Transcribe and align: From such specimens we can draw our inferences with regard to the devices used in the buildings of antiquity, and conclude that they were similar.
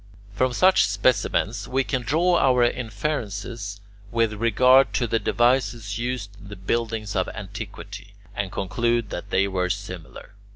From 0.33 0.51
such 0.51 0.87
specimens 0.87 1.67
we 1.67 1.83
can 1.83 2.01
draw 2.01 2.35
our 2.39 2.63
inferences 2.63 3.79
with 4.11 4.33
regard 4.33 4.95
to 4.95 5.05
the 5.05 5.19
devices 5.19 5.99
used 5.99 6.35
in 6.41 6.47
the 6.47 6.55
buildings 6.55 7.15
of 7.15 7.29
antiquity, 7.29 8.15
and 8.35 8.51
conclude 8.51 9.11
that 9.11 9.29
they 9.29 9.47
were 9.47 9.69
similar. 9.69 10.33